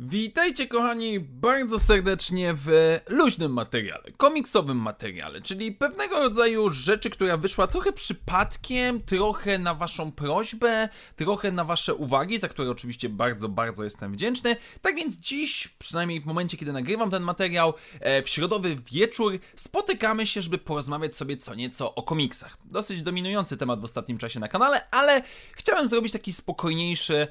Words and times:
Witajcie 0.00 0.68
kochani 0.68 1.20
bardzo 1.20 1.78
serdecznie 1.78 2.54
w 2.56 2.98
luźnym 3.08 3.52
materiale, 3.52 4.04
komiksowym 4.16 4.76
materiale, 4.76 5.40
czyli 5.40 5.72
pewnego 5.72 6.18
rodzaju 6.18 6.70
rzeczy, 6.70 7.10
która 7.10 7.36
wyszła 7.36 7.66
trochę 7.66 7.92
przypadkiem, 7.92 9.02
trochę 9.02 9.58
na 9.58 9.74
waszą 9.74 10.12
prośbę, 10.12 10.88
trochę 11.16 11.52
na 11.52 11.64
wasze 11.64 11.94
uwagi, 11.94 12.38
za 12.38 12.48
które 12.48 12.70
oczywiście 12.70 13.08
bardzo, 13.08 13.48
bardzo 13.48 13.84
jestem 13.84 14.12
wdzięczny. 14.12 14.56
Tak 14.82 14.96
więc 14.96 15.16
dziś, 15.16 15.68
przynajmniej 15.68 16.20
w 16.20 16.26
momencie, 16.26 16.56
kiedy 16.56 16.72
nagrywam 16.72 17.10
ten 17.10 17.22
materiał, 17.22 17.74
e, 18.00 18.22
w 18.22 18.28
środowy 18.28 18.76
wieczór 18.92 19.38
spotykamy 19.56 20.26
się, 20.26 20.42
żeby 20.42 20.58
porozmawiać 20.58 21.14
sobie 21.14 21.36
co 21.36 21.54
nieco 21.54 21.94
o 21.94 22.02
komiksach. 22.02 22.56
Dosyć 22.64 23.02
dominujący 23.02 23.56
temat 23.56 23.80
w 23.80 23.84
ostatnim 23.84 24.18
czasie 24.18 24.40
na 24.40 24.48
kanale, 24.48 24.90
ale 24.90 25.22
chciałem 25.52 25.88
zrobić 25.88 26.12
taki 26.12 26.32
spokojniejszy 26.32 27.26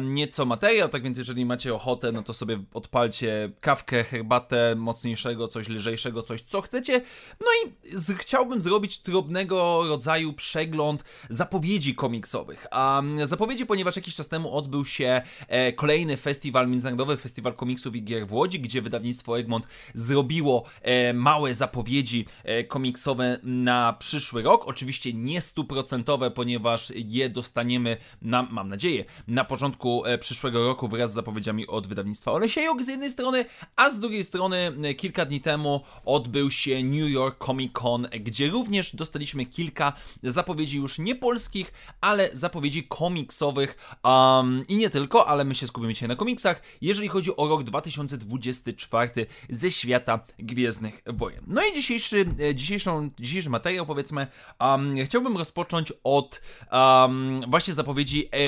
nieco 0.00 0.44
materiał, 0.44 0.88
tak 0.88 1.02
więc 1.02 1.18
jeżeli 1.18 1.44
macie 1.44 1.74
ochotę 1.74 2.01
no 2.12 2.22
to 2.22 2.32
sobie 2.32 2.62
odpalcie 2.74 3.52
kawkę, 3.60 4.04
herbatę 4.04 4.74
mocniejszego, 4.76 5.48
coś 5.48 5.68
lżejszego, 5.68 6.22
coś 6.22 6.42
co 6.42 6.60
chcecie. 6.60 7.00
No 7.40 7.46
i 7.64 7.72
z, 7.98 8.18
chciałbym 8.18 8.62
zrobić 8.62 8.98
drobnego 8.98 9.88
rodzaju 9.88 10.32
przegląd 10.32 11.04
zapowiedzi 11.28 11.94
komiksowych. 11.94 12.66
A 12.70 13.02
zapowiedzi, 13.24 13.66
ponieważ 13.66 13.96
jakiś 13.96 14.14
czas 14.14 14.28
temu 14.28 14.56
odbył 14.56 14.84
się 14.84 15.22
e, 15.48 15.72
kolejny 15.72 16.16
festiwal, 16.16 16.68
Międzynarodowy 16.68 17.16
Festiwal 17.16 17.54
Komiksów 17.54 17.96
i 17.96 18.02
Gier 18.04 18.26
w 18.26 18.32
Łodzi, 18.32 18.60
gdzie 18.60 18.82
wydawnictwo 18.82 19.38
Egmont 19.38 19.66
zrobiło 19.94 20.64
e, 20.82 21.12
małe 21.12 21.54
zapowiedzi 21.54 22.26
e, 22.44 22.64
komiksowe 22.64 23.38
na 23.42 23.92
przyszły 23.92 24.42
rok. 24.42 24.64
Oczywiście 24.66 25.12
nie 25.12 25.40
stuprocentowe, 25.40 26.30
ponieważ 26.30 26.92
je 26.96 27.30
dostaniemy, 27.30 27.96
na, 28.22 28.42
mam 28.42 28.68
nadzieję, 28.68 29.04
na 29.28 29.44
początku 29.44 30.06
e, 30.06 30.18
przyszłego 30.18 30.66
roku 30.66 30.88
wraz 30.88 31.10
z 31.10 31.14
zapowiedziami 31.14 31.66
od 31.66 31.86
wydawnictwa 31.92 32.32
Olesiejok 32.32 32.82
z 32.82 32.88
jednej 32.88 33.10
strony, 33.10 33.44
a 33.76 33.90
z 33.90 33.98
drugiej 33.98 34.24
strony 34.24 34.72
e, 34.82 34.94
kilka 34.94 35.24
dni 35.24 35.40
temu 35.40 35.80
odbył 36.04 36.50
się 36.50 36.84
New 36.84 37.10
York 37.10 37.46
Comic 37.46 37.72
Con, 37.72 38.08
gdzie 38.20 38.50
również 38.50 38.96
dostaliśmy 38.96 39.46
kilka 39.46 39.92
zapowiedzi 40.22 40.76
już 40.76 40.98
nie 40.98 41.16
polskich, 41.16 41.72
ale 42.00 42.30
zapowiedzi 42.32 42.86
komiksowych 42.88 43.96
um, 44.04 44.62
i 44.68 44.76
nie 44.76 44.90
tylko, 44.90 45.28
ale 45.28 45.44
my 45.44 45.54
się 45.54 45.66
skupimy 45.66 45.94
dzisiaj 45.94 46.08
na 46.08 46.16
komiksach, 46.16 46.62
jeżeli 46.80 47.08
chodzi 47.08 47.36
o 47.36 47.48
rok 47.48 47.62
2024 47.62 49.26
ze 49.50 49.70
świata 49.70 50.20
Gwiezdnych 50.38 51.02
Wojen. 51.06 51.44
No 51.46 51.66
i 51.66 51.74
dzisiejszy, 51.74 52.26
e, 52.40 52.54
dzisiejszą, 52.54 53.10
dzisiejszy 53.20 53.50
materiał 53.50 53.86
powiedzmy 53.86 54.26
um, 54.60 54.94
chciałbym 55.04 55.36
rozpocząć 55.36 55.92
od 56.04 56.40
um, 56.72 57.40
właśnie 57.48 57.74
zapowiedzi 57.74 58.28
e, 58.32 58.38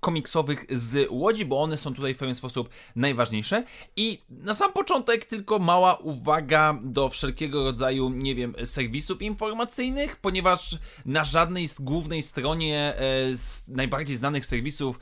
komiksowych 0.00 0.66
z 0.70 1.08
Łodzi, 1.10 1.44
bo 1.44 1.62
one 1.62 1.76
są 1.76 1.94
tutaj 1.94 2.14
w 2.14 2.18
pewien 2.18 2.34
sposób 2.34 2.68
najważniejsze. 2.96 3.64
I 3.96 4.22
na 4.30 4.54
sam 4.54 4.72
początek 4.72 5.24
tylko 5.24 5.58
mała 5.58 5.94
uwaga 5.94 6.78
do 6.82 7.08
wszelkiego 7.08 7.64
rodzaju, 7.64 8.10
nie 8.10 8.34
wiem, 8.34 8.54
serwisów 8.64 9.22
informacyjnych, 9.22 10.16
ponieważ 10.16 10.78
na 11.06 11.24
żadnej 11.24 11.68
z 11.68 11.80
głównej 11.80 12.22
stronie 12.22 12.94
e, 12.96 13.34
z 13.34 13.68
najbardziej 13.68 14.16
znanych 14.16 14.46
serwisów 14.46 14.98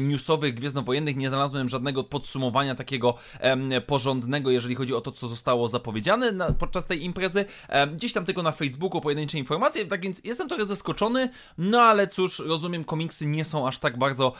newsowych, 0.00 0.54
gwiezdnowojennych 0.54 1.16
nie 1.16 1.28
znalazłem 1.28 1.68
żadnego 1.68 2.04
podsumowania 2.04 2.74
takiego 2.74 3.14
porządnego, 3.86 4.50
jeżeli 4.50 4.74
chodzi 4.74 4.94
o 4.94 5.00
to, 5.00 5.12
co 5.12 5.28
zostało 5.28 5.68
zapowiedziane 5.68 6.54
podczas 6.58 6.86
tej 6.86 7.04
imprezy. 7.04 7.44
gdzieś 7.94 8.12
tam 8.12 8.24
tylko 8.24 8.42
na 8.42 8.52
Facebooku 8.52 9.00
pojedyncze 9.00 9.38
informacje, 9.38 9.86
tak 9.86 10.00
więc 10.00 10.24
jestem 10.24 10.48
trochę 10.48 10.64
zaskoczony, 10.64 11.30
no 11.58 11.80
ale 11.80 12.06
cóż, 12.06 12.38
rozumiem, 12.38 12.84
komiksy 12.84 13.26
nie 13.26 13.44
są 13.44 13.68
aż 13.68 13.78
tak 13.78 13.98
bardzo 13.98 14.32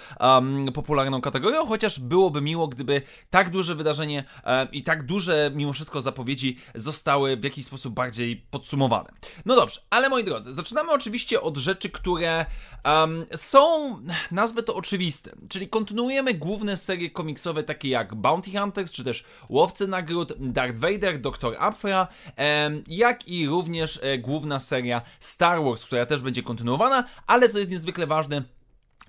popularną 0.75 1.21
kategorią, 1.21 1.66
chociaż 1.66 2.00
byłoby 2.00 2.41
miło, 2.41 2.69
gdyby 2.70 3.03
tak 3.31 3.50
duże 3.50 3.75
wydarzenie 3.75 4.25
e, 4.44 4.69
i 4.72 4.82
tak 4.82 5.03
duże 5.03 5.50
mimo 5.54 5.72
wszystko 5.72 6.03
zapowiedzi 6.03 6.58
zostały 6.75 7.36
w 7.36 7.44
jakiś 7.44 7.66
sposób 7.66 7.94
bardziej 7.94 8.36
podsumowane. 8.50 9.12
No 9.47 9.56
dobrze, 9.56 9.81
ale 9.91 10.08
moi 10.08 10.25
drodzy, 10.25 10.54
zaczynamy 10.54 10.92
oczywiście 10.92 11.41
od 11.41 11.56
rzeczy, 11.56 11.91
które 11.91 12.47
um, 12.84 13.26
są, 13.34 13.97
nazwę 14.31 14.62
to 14.62 14.75
oczywiste, 14.75 15.31
czyli 15.48 15.69
kontynuujemy 15.69 16.34
główne 16.34 16.76
serie 16.76 17.10
komiksowe 17.10 17.62
takie 17.62 17.88
jak 17.88 18.14
Bounty 18.14 18.58
Hunters, 18.58 18.92
czy 18.92 19.04
też 19.04 19.25
Łowcy 19.48 19.88
Nagród, 19.88 20.32
Darth 20.38 20.78
Vader, 20.78 21.20
Doktor 21.20 21.56
Afra, 21.58 22.08
um, 22.38 22.84
jak 22.87 23.28
i 23.28 23.47
również 23.47 23.98
e, 24.02 24.19
główna 24.19 24.60
seria 24.60 25.02
Star 25.20 25.64
Wars, 25.64 25.84
która 25.84 26.06
też 26.06 26.22
będzie 26.22 26.42
kontynuowana, 26.42 27.04
ale 27.26 27.48
co 27.48 27.58
jest 27.58 27.70
niezwykle 27.70 28.06
ważne, 28.06 28.42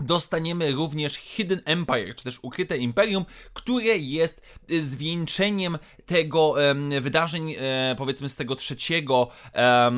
dostaniemy 0.01 0.71
również 0.71 1.13
Hidden 1.13 1.61
Empire, 1.65 2.15
czy 2.15 2.23
też 2.23 2.39
Ukryte 2.41 2.77
Imperium, 2.77 3.25
które 3.53 3.97
jest 3.97 4.41
y, 4.71 4.81
zwieńczeniem 4.81 5.77
tego 6.05 6.55
wydarzeń, 7.01 7.55
e, 7.57 7.95
powiedzmy 7.97 8.29
z 8.29 8.35
tego 8.35 8.55
trzeciego 8.55 9.29
e, 9.55 9.91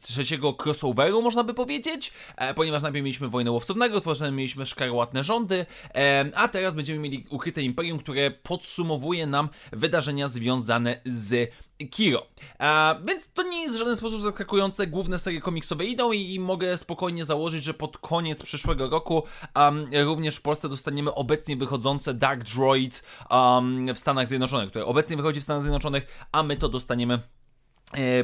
trzeciego 0.00 0.56
crossoveru, 0.64 1.22
można 1.22 1.44
by 1.44 1.54
powiedzieć, 1.54 2.12
e, 2.36 2.54
ponieważ 2.54 2.82
najpierw 2.82 3.04
mieliśmy 3.04 3.28
Wojnę 3.28 3.50
Łowców 3.50 3.76
Nagród, 3.76 4.04
potem 4.04 4.36
mieliśmy 4.36 4.66
Szkarłatne 4.66 5.24
Rządy, 5.24 5.66
a 6.34 6.48
teraz 6.48 6.74
będziemy 6.74 6.98
mieli 6.98 7.26
Ukryte 7.30 7.62
Imperium, 7.62 7.98
które 7.98 8.30
podsumowuje 8.30 9.26
nam 9.26 9.48
wydarzenia 9.72 10.28
związane 10.28 11.00
z 11.06 11.50
Kiro. 11.88 12.26
Więc 13.04 13.32
to 13.32 13.42
nie 13.42 13.62
jest 13.62 13.74
w 13.74 13.78
żaden 13.78 13.96
sposób 13.96 14.22
zaskakujące. 14.22 14.86
Główne 14.86 15.18
serie 15.18 15.40
komiksowe 15.40 15.84
idą 15.84 16.12
i, 16.12 16.34
i 16.34 16.40
mogę 16.40 16.76
spokojnie 16.76 17.24
założyć, 17.24 17.64
że 17.64 17.74
pod 17.74 17.98
koniec 17.98 18.42
przyszłego 18.42 18.88
roku 18.88 19.22
um, 19.56 19.86
również 20.04 20.36
w 20.36 20.42
Polsce 20.42 20.68
dostaniemy 20.68 21.14
obecnie 21.14 21.56
wychodzące 21.56 22.14
Dark 22.14 22.44
Droids 22.44 23.04
um, 23.30 23.94
w 23.94 23.98
Stanach 23.98 24.28
Zjednoczonych, 24.28 24.70
które 24.70 24.84
obecnie 24.84 25.16
wychodzi 25.16 25.40
w 25.40 25.44
Stanach 25.44 25.62
Zjednoczonych, 25.62 26.06
a 26.32 26.42
my 26.42 26.56
to 26.56 26.68
dostaniemy 26.68 27.22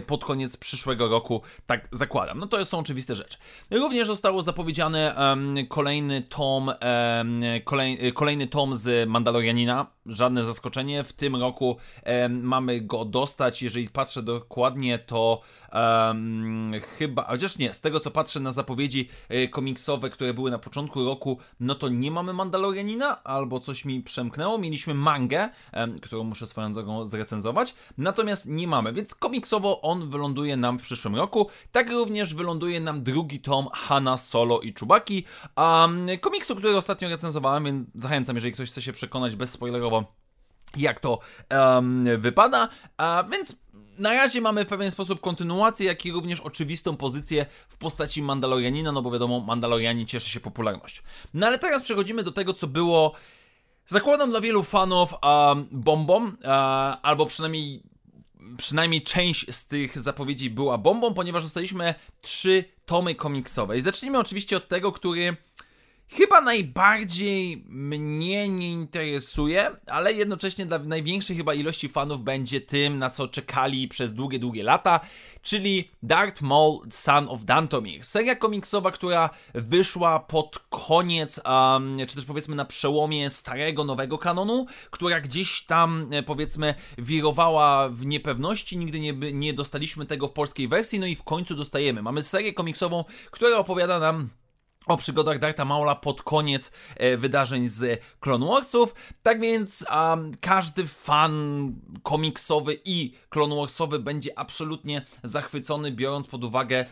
pod 0.07 0.25
koniec 0.25 0.57
przyszłego 0.57 1.09
roku, 1.09 1.43
tak 1.67 1.89
zakładam. 1.93 2.39
No 2.39 2.47
to 2.47 2.65
są 2.65 2.79
oczywiste 2.79 3.15
rzeczy. 3.15 3.39
Również 3.71 4.07
zostało 4.07 4.43
zapowiedziane 4.43 5.15
um, 5.19 5.67
kolejny 5.69 6.23
tom, 6.23 6.69
um, 6.69 7.41
kolej, 7.65 8.13
kolejny 8.13 8.47
tom 8.47 8.75
z 8.75 9.09
Mandalorianina. 9.09 9.87
Żadne 10.07 10.45
zaskoczenie. 10.45 11.05
W 11.05 11.13
tym 11.13 11.37
roku 11.37 11.77
um, 12.07 12.43
mamy 12.43 12.81
go 12.81 13.05
dostać. 13.05 13.63
Jeżeli 13.63 13.89
patrzę 13.89 14.23
dokładnie, 14.23 14.99
to 14.99 15.41
chyba, 16.99 17.25
chociaż 17.25 17.59
nie, 17.59 17.75
z 17.75 17.81
tego 17.81 18.01
co 18.01 18.11
patrzę 18.11 18.41
na 18.41 18.53
zapowiedzi 18.53 19.09
y, 19.33 19.49
komiksowe, 19.49 20.11
które 20.11 20.35
były 20.35 20.51
na 20.51 20.59
początku 20.59 21.05
roku, 21.05 21.39
no 21.61 21.75
to 21.75 21.89
nie 21.89 22.11
mamy 22.11 22.33
Mandalorianina, 22.33 23.25
albo 23.25 23.61
coś 23.61 23.85
mi 23.85 24.03
przemknęło. 24.03 24.59
Mieliśmy 24.59 24.95
mangę, 24.95 25.49
którą 26.03 26.25
muszę 26.25 26.47
swoją 26.47 26.73
drogą 26.73 27.07
zrecenzować, 27.07 27.75
natomiast 27.99 28.47
nie 28.49 28.69
mamy, 28.69 28.93
więc 28.93 29.15
on 29.65 30.11
wyląduje 30.11 30.57
nam 30.57 30.79
w 30.79 30.83
przyszłym 30.83 31.17
roku. 31.17 31.49
Tak 31.73 31.91
również 31.91 32.35
wyląduje 32.35 32.81
nam 32.81 33.03
drugi 33.03 33.41
tom 33.41 33.69
Hanna 33.73 34.17
Solo 34.17 34.61
i 34.61 34.75
Czubaki, 34.75 35.25
um, 35.57 36.07
komiksu, 36.21 36.57
który 36.57 36.77
ostatnio 36.77 37.09
recenzowałem, 37.09 37.65
więc 37.65 37.89
zachęcam, 37.95 38.37
jeżeli 38.37 38.53
ktoś 38.53 38.71
chce 38.71 38.83
się 38.83 38.93
przekonać 38.93 39.37
bezspoilerowo 39.37 40.05
jak 40.77 41.01
to 41.01 41.19
um, 41.51 42.21
wypada, 42.21 42.69
a 42.97 43.25
więc 43.31 43.57
na 43.99 44.13
razie 44.13 44.41
mamy 44.41 44.65
w 44.65 44.69
pewien 44.69 44.91
sposób 44.91 45.21
kontynuację, 45.21 45.87
jak 45.87 46.07
i 46.07 46.13
również 46.13 46.41
oczywistą 46.41 46.97
pozycję 46.97 47.47
w 47.69 47.77
postaci 47.77 48.23
Mandalorianina, 48.23 48.93
no 48.93 49.03
bo 49.03 49.11
wiadomo, 49.11 49.41
Mandalorianin 49.41 50.07
cieszy 50.07 50.31
się 50.31 50.41
popularnością. 50.41 51.03
No 51.35 51.47
ale 51.47 51.59
teraz 51.59 51.83
przechodzimy 51.83 52.23
do 52.23 52.33
tego, 52.33 52.55
co 52.55 52.67
było, 52.67 53.13
zakładam 53.87 54.31
dla 54.31 54.41
wielu 54.41 54.63
fanów, 54.63 55.15
um, 55.23 55.69
bombą, 55.71 56.25
uh, 56.25 56.31
albo 57.03 57.27
przynajmniej 57.27 57.83
przynajmniej 58.59 59.03
część 59.03 59.55
z 59.55 59.67
tych 59.67 59.99
zapowiedzi 59.99 60.51
była 60.51 60.79
bombą, 60.79 61.15
ponieważ 61.15 61.45
dostaliśmy 61.45 61.95
trzy 62.23 62.65
tomy 62.87 63.15
komiksowe. 63.15 63.77
I 63.79 63.81
zacznijmy 63.81 64.19
oczywiście 64.19 64.57
od 64.57 64.69
tego, 64.69 64.93
który 64.93 65.37
chyba 66.09 66.41
najbardziej 66.41 67.65
mnie 67.69 68.49
nie 68.49 68.73
interesuje, 68.73 69.71
ale 69.87 70.13
jednocześnie 70.13 70.67
dla 70.67 70.79
największej 70.79 71.37
chyba 71.37 71.55
ilości 71.55 71.89
fanów 71.89 72.23
będzie 72.23 72.61
tym, 72.61 72.99
na 72.99 73.11
co 73.11 73.29
czekali 73.29 73.89
przez 73.89 74.15
długie, 74.15 74.39
długie 74.39 74.63
lata, 74.63 75.01
czyli 75.43 75.91
Darth 76.03 76.43
Maul 76.43 76.79
Son 76.91 77.29
of 77.29 77.45
Dantomir. 77.45 78.05
Seria 78.05 78.37
komiksowa, 78.37 78.91
która 78.91 79.31
wyszła 79.55 80.21
pod 80.21 80.59
koniec, 80.59 81.41
um, 81.45 81.99
czy 82.09 82.17
też 82.17 82.25
powiedzmy 82.25 82.57
na 82.57 82.65
przełomie 82.65 83.31
starego, 83.31 83.85
nowego 83.85 84.19
kanonu, 84.19 84.67
która 84.91 85.21
gdzieś 85.21 85.67
tam 85.67 86.09
e, 86.13 86.23
powiedzmy 86.23 86.75
wirowała 86.99 87.89
w 87.89 88.07
niepewności, 88.07 88.79
nigdy 88.79 89.01
nie, 89.01 89.13
nie 89.33 89.55
dostaliśmy 89.55 90.07
tego 90.07 90.29
w 90.29 90.33
polskiej 90.33 90.69
wersji, 90.69 90.99
no 90.99 91.07
i 91.07 91.17
w 91.17 91.23
końcu 91.23 91.55
dostajemy. 91.55 92.03
Mamy 92.03 92.23
serię 92.23 92.53
komiksową, 92.53 93.05
która 93.31 93.57
opowiada 93.57 93.99
nam 93.99 94.31
o 94.87 94.97
przygodach 94.97 95.39
Darta 95.39 95.65
Maula 95.65 95.95
pod 95.95 96.23
koniec 96.23 96.73
e, 96.97 97.17
wydarzeń 97.17 97.69
z 97.69 98.01
Clone 98.21 98.47
Warsów. 98.47 98.95
Tak 99.23 99.41
więc 99.41 99.85
um, 99.95 100.33
każdy 100.41 100.87
fan 100.87 101.73
komiksowy 102.03 102.81
i 102.85 103.15
Clone 103.31 103.57
Warsowy 103.57 103.99
będzie 103.99 104.39
absolutnie 104.39 105.03
zachwycony, 105.23 105.93
biorąc 105.93 106.27
pod 106.27 106.45
uwagę 106.45 106.85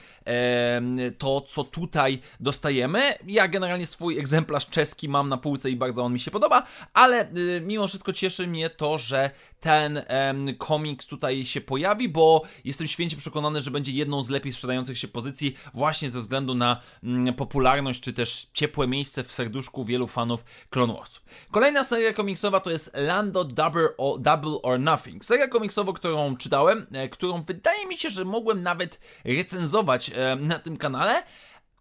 to, 1.19 1.41
co 1.41 1.65
tutaj 1.65 2.19
dostajemy. 2.41 3.15
Ja 3.27 3.49
generalnie 3.49 3.87
swój 3.87 4.19
egzemplarz 4.19 4.67
czeski 4.67 5.09
mam 5.09 5.29
na 5.29 5.37
półce 5.37 5.71
i 5.71 5.77
bardzo 5.77 6.03
on 6.03 6.13
mi 6.13 6.21
się 6.21 6.31
podoba, 6.31 6.67
ale 6.93 7.21
e, 7.21 7.61
mimo 7.61 7.89
wszystko 7.89 8.13
cieszy 8.13 8.47
mnie 8.47 8.71
to, 8.71 8.99
że 8.99 9.31
ten 9.65 10.05
komiks 10.59 11.07
tutaj 11.07 11.45
się 11.45 11.61
pojawi, 11.61 12.09
bo 12.09 12.43
jestem 12.65 12.89
święcie 12.89 13.17
przekonany, 13.17 13.63
że 13.63 13.71
będzie 13.71 13.93
jedną 13.93 14.23
z 14.23 14.29
lepiej 14.29 14.53
sprzedających 14.53 14.99
się 14.99 15.09
pozycji 15.09 15.55
właśnie 15.75 16.11
ze 16.11 16.21
względu 16.21 16.55
na 16.55 16.81
mm, 17.05 17.35
popularność 17.35 18.01
czy 18.01 18.13
też 18.13 18.47
ciepłe 18.53 18.87
miejsce 18.87 19.25
w 19.25 19.33
serduszku 19.33 19.85
wielu 19.85 20.07
fanów 20.07 20.45
Clone 20.71 20.95
Warsów. 20.95 21.25
Kolejna 21.51 21.85
seria 21.85 22.13
komiksowa 22.13 22.61
to 22.61 22.71
jest 22.71 22.91
Lando 22.95 23.45
Double 23.45 23.89
or, 23.97 24.21
Double 24.21 24.63
or 24.63 24.81
Nothing. 24.81 25.25
Seria 25.25 25.49
komiksowa, 25.49 25.93
którą 25.93 26.37
czytałem, 26.37 26.87
e, 26.93 27.09
którą 27.09 27.43
wydaje 27.43 27.87
mi 27.87 27.97
się, 27.97 28.11
że 28.11 28.25
mogłem 28.25 28.63
nawet 28.63 29.01
recenzować 29.25 30.11
e, 30.15 30.37
na 30.37 30.59
tym 30.59 30.77
kanale, 30.77 31.23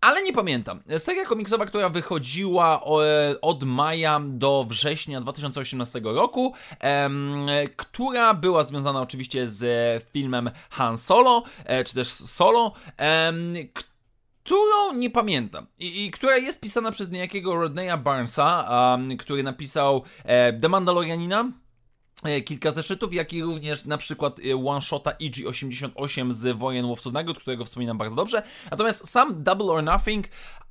ale 0.04 0.24
nie 0.24 0.34
pamiętam. 0.34 0.80
Seria 0.98 1.26
komiksowa, 1.26 1.66
która 1.66 1.90
wychodziła 1.90 2.82
e, 2.82 3.42
od 3.42 3.64
maja 3.64 4.22
do 4.26 4.66
września 4.70 5.22
2018 5.22 6.02
roku, 6.04 6.54
która 7.76 8.34
była 8.34 8.64
związana 8.64 9.02
oczywiście 9.02 9.48
z 9.48 10.04
filmem 10.14 10.52
Han 10.70 10.98
Solo, 10.98 11.44
czy 11.86 11.94
też 11.94 12.08
Solo, 12.08 12.74
którą 14.44 14.94
nie 14.94 15.10
pamiętam 15.10 15.68
i, 15.80 16.12
która 16.12 16.38
jest 16.38 16.62
pisana 16.62 16.92
przez 16.92 17.12
niejakiego 17.12 17.56
Rodneya 17.56 17.98
Barnesa, 17.98 18.68
który 19.20 19.44
napisał 19.44 20.04
e, 20.24 20.54
The 20.54 20.70
Mandalorianina, 20.70 21.40
e, 21.42 21.63
kilka 22.46 22.72
zeszytów, 22.72 23.14
jak 23.14 23.34
i 23.34 23.44
również 23.44 23.86
na 23.86 23.98
przykład 23.98 24.40
e, 24.40 24.68
one-shota 24.68 25.12
EG88 25.12 26.32
z 26.32 26.58
Wojen 26.58 26.86
Łowców 26.86 27.14
Nagród, 27.14 27.40
którego 27.40 27.66
wspominam 27.66 27.98
bardzo 27.98 28.16
dobrze. 28.16 28.44
Natomiast 28.72 29.10
sam 29.10 29.44
Double 29.44 29.66
or 29.66 29.84
Nothing 29.84 30.28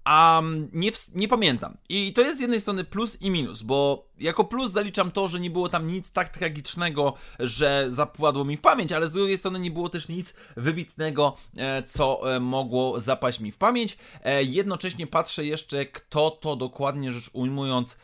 um, 0.06 0.68
nie, 0.72 0.90
nie 1.14 1.28
pamiętam. 1.28 1.76
I 1.88 2.12
to 2.12 2.20
jest 2.20 2.38
z 2.38 2.40
jednej 2.40 2.60
strony 2.60 2.84
plus 2.84 3.22
i 3.22 3.30
minus, 3.30 3.62
bo 3.62 4.12
jako 4.18 4.44
plus 4.44 4.70
zaliczam 4.70 5.10
to, 5.10 5.28
że 5.28 5.40
nie 5.40 5.50
było 5.50 5.68
tam 5.68 5.86
nic 5.86 6.12
tak 6.12 6.28
tragicznego, 6.28 7.14
że 7.38 7.84
zapadło 7.88 8.44
mi 8.44 8.56
w 8.56 8.60
pamięć, 8.60 8.92
ale 8.92 9.08
z 9.08 9.12
drugiej 9.12 9.38
strony 9.38 9.60
nie 9.60 9.70
było 9.70 9.88
też 9.88 10.08
nic 10.08 10.34
wybitnego, 10.56 11.36
e, 11.56 11.82
co 11.82 12.36
e, 12.36 12.40
mogło 12.40 13.00
zapaść 13.00 13.40
mi 13.40 13.52
w 13.52 13.58
pamięć. 13.58 13.98
E, 14.24 14.42
jednocześnie 14.42 15.06
patrzę 15.06 15.44
jeszcze, 15.44 15.86
kto 15.86 16.30
to 16.30 16.56
dokładnie 16.56 17.12
rzecz 17.12 17.30
ujmując 17.32 17.98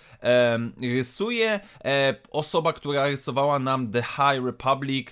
rysuje. 0.82 1.60
Osoba, 2.30 2.72
która 2.72 3.04
rysowała 3.04 3.58
nam 3.58 3.92
The 3.92 4.02
High 4.02 4.44
Republic, 4.46 5.08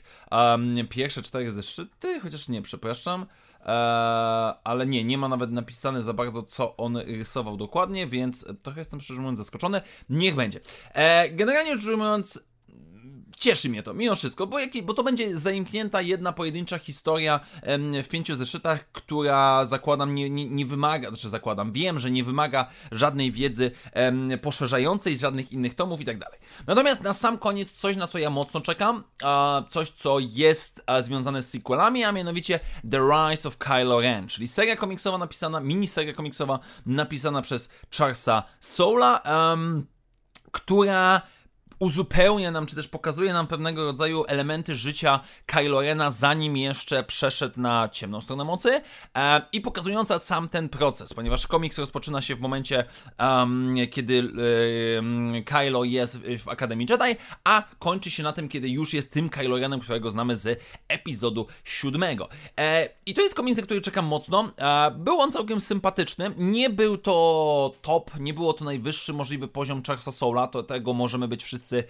pierwsze 0.88 1.23
cztery 1.23 1.53
zeszyty, 1.53 2.21
chociaż 2.21 2.49
nie, 2.49 2.62
przepraszam. 2.62 3.27
Ale 4.64 4.86
nie, 4.86 5.04
nie 5.04 5.18
ma 5.18 5.28
nawet 5.28 5.50
napisane 5.50 6.02
za 6.02 6.12
bardzo, 6.12 6.42
co 6.42 6.76
on 6.76 6.96
rysował 6.96 7.56
dokładnie, 7.56 8.06
więc 8.06 8.46
trochę 8.62 8.80
jestem 8.80 9.00
szczerze 9.00 9.20
mówiąc 9.20 9.38
zaskoczony. 9.38 9.80
Niech 10.10 10.34
będzie. 10.34 10.60
E, 10.92 11.30
generalnie 11.30 11.74
rzecz 11.74 11.86
ujmując, 11.86 12.48
cieszy 13.37 13.69
mnie 13.69 13.83
to, 13.83 13.94
mimo 13.94 14.15
wszystko, 14.15 14.47
bo, 14.47 14.59
jak, 14.59 14.71
bo 14.85 14.94
to 14.94 15.03
będzie 15.03 15.38
zaimknięta 15.38 16.00
jedna 16.00 16.33
pojedyncza 16.33 16.79
historia 16.79 17.41
w 18.05 18.09
pięciu 18.09 18.35
zeszytach, 18.35 18.93
która 18.93 19.65
zakładam 19.65 20.15
nie, 20.15 20.31
nie, 20.31 20.49
nie, 20.49 20.67
wymaga, 20.67 21.09
znaczy 21.09 21.29
zakładam, 21.29 21.73
wiem, 21.73 21.99
że 21.99 22.11
nie 22.11 22.25
wymaga 22.25 22.71
żadnej 22.93 23.33
wiedzy 23.33 23.71
poszerzającej, 24.43 25.19
żadnych 25.19 25.53
innych 25.53 25.75
tomów 25.75 26.00
i 26.00 26.05
tak 26.05 26.19
dalej. 26.19 26.38
Natomiast 26.67 27.03
na 27.03 27.12
sam 27.12 27.38
koniec 27.38 27.73
coś, 27.73 27.97
na 27.97 28.06
co 28.06 28.19
ja 28.19 28.31
mocno 28.31 28.61
czekam, 28.61 29.05
coś, 29.71 29.91
co 29.91 30.19
jest 30.19 30.83
związane 31.00 31.43
z 31.43 31.50
sequelami, 31.50 32.05
a 32.05 32.12
mianowicie 32.12 32.61
The 32.91 32.99
Rise 32.99 33.49
of 33.49 33.59
Kylo 33.59 34.00
Ren, 34.00 34.29
czyli 34.29 34.49
seria 34.49 34.77
komiksowa 34.77 35.19
napisana, 35.19 35.61
miniseria 35.61 36.12
komiksowa 36.12 36.59
napisana 36.87 37.43
przez 37.43 37.71
Charlesa 37.99 38.43
Soula, 38.61 39.23
która 40.53 41.23
uzupełnia 41.78 42.50
nam, 42.50 42.67
czy 42.67 42.76
też 42.76 42.88
pokazuje 42.88 43.32
nam 43.32 43.46
pewnego 43.46 43.84
rodzaju 43.84 44.25
elementy 44.28 44.75
życia 44.75 45.20
Kylo 45.46 45.81
Rena, 45.81 46.11
zanim 46.11 46.56
jeszcze 46.56 47.05
przeszedł 47.05 47.61
na 47.61 47.88
ciemną 47.88 48.20
stronę 48.20 48.44
mocy 48.44 48.81
e, 49.17 49.43
i 49.52 49.61
pokazująca 49.61 50.19
sam 50.19 50.49
ten 50.49 50.69
proces, 50.69 51.14
ponieważ 51.14 51.46
komiks 51.46 51.78
rozpoczyna 51.78 52.23
się 52.23 52.37
w 52.37 52.40
momencie, 52.40 52.84
um, 53.19 53.76
kiedy 53.90 54.28
e, 55.38 55.43
Kylo 55.43 55.84
jest 55.84 56.19
w 56.44 56.49
Akademii 56.49 56.87
Jedi, 56.90 57.20
a 57.44 57.62
kończy 57.78 58.11
się 58.11 58.23
na 58.23 58.32
tym, 58.32 58.49
kiedy 58.49 58.69
już 58.69 58.94
jest 58.94 59.12
tym 59.12 59.28
Kylo 59.28 59.58
Renem, 59.58 59.81
którego 59.81 60.11
znamy 60.11 60.37
z 60.37 60.61
epizodu 60.88 61.46
siódmego. 61.64 62.28
E, 62.58 62.88
I 63.06 63.14
to 63.14 63.23
jest 63.23 63.34
komiks, 63.34 63.56
na 63.56 63.62
który 63.62 63.81
czekam 63.81 64.06
mocno. 64.06 64.52
E, 64.58 64.90
był 64.90 65.20
on 65.20 65.32
całkiem 65.32 65.61
sympatyczny, 65.61 66.31
nie 66.37 66.70
był 66.70 66.99
to 66.99 67.73
top, 67.82 68.11
nie 68.20 68.34
było 68.34 68.52
to 68.52 68.64
najwyższy 68.64 69.12
możliwy 69.12 69.49
poziom 69.49 69.82
Charlesa 69.87 70.12
Soula, 70.12 70.46
to 70.46 70.62
tego 70.62 70.94
możemy 70.94 71.28
być 71.28 71.44
wszyscy 71.44 71.65
wszyscy, 71.66 71.84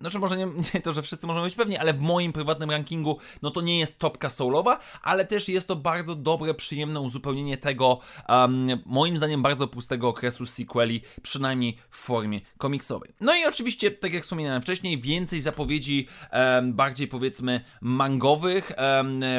znaczy 0.00 0.18
może 0.18 0.36
nie, 0.36 0.46
nie, 0.74 0.80
to, 0.80 0.92
że 0.92 1.02
wszyscy 1.02 1.26
możemy 1.26 1.46
być 1.46 1.54
pewni, 1.54 1.76
ale 1.76 1.94
w 1.94 2.00
moim 2.00 2.32
prywatnym 2.32 2.70
rankingu, 2.70 3.18
no 3.42 3.50
to 3.50 3.60
nie 3.60 3.78
jest 3.78 3.98
topka 3.98 4.30
soulowa, 4.30 4.80
ale 5.02 5.24
też 5.24 5.48
jest 5.48 5.68
to 5.68 5.76
bardzo 5.76 6.14
dobre, 6.14 6.54
przyjemne 6.54 7.00
uzupełnienie 7.00 7.56
tego, 7.56 8.00
um, 8.28 8.66
moim 8.86 9.18
zdaniem, 9.18 9.42
bardzo 9.42 9.68
pustego 9.68 10.08
okresu 10.08 10.46
sequeli, 10.46 11.00
przynajmniej 11.22 11.78
w 11.90 11.96
formie 11.96 12.40
komiksowej. 12.58 13.12
No 13.20 13.36
i 13.36 13.44
oczywiście, 13.44 13.90
tak 13.90 14.12
jak 14.12 14.22
wspominałem 14.22 14.62
wcześniej, 14.62 15.00
więcej 15.00 15.40
zapowiedzi 15.40 16.08
um, 16.32 16.72
bardziej 16.72 17.08
powiedzmy 17.08 17.60
mangowych 17.80 18.72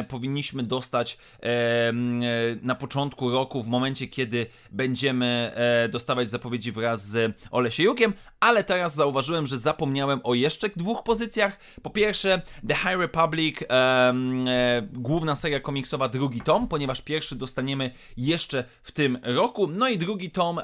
powinniśmy 0.08 0.62
dostać 0.62 1.18
na 2.62 2.74
początku 2.74 3.30
roku, 3.30 3.62
w 3.62 3.66
momencie, 3.66 4.08
kiedy 4.08 4.46
będziemy 4.70 5.52
e, 5.54 5.88
dostawać 5.88 6.28
zapowiedzi 6.28 6.72
wraz 6.72 7.08
z 7.08 7.36
Olesiejukiem, 7.50 8.12
ale 8.40 8.64
teraz 8.64 8.94
zauważyłem, 8.94 9.46
że 9.46 9.58
zapomniałem 9.60 10.20
o 10.24 10.34
jeszcze 10.34 10.70
dwóch 10.76 11.02
pozycjach. 11.02 11.58
Po 11.82 11.90
pierwsze, 11.90 12.42
The 12.68 12.74
High 12.74 12.98
Republic, 12.98 13.56
e, 13.70 14.12
główna 14.92 15.34
seria 15.34 15.60
komiksowa, 15.60 16.08
drugi 16.08 16.40
tom, 16.40 16.68
ponieważ 16.68 17.02
pierwszy 17.02 17.36
dostaniemy 17.36 17.90
jeszcze 18.16 18.64
w 18.82 18.92
tym 18.92 19.18
roku. 19.22 19.66
No 19.66 19.88
i 19.88 19.98
drugi 19.98 20.30
tom. 20.30 20.60